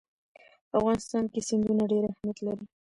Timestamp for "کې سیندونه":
1.33-1.83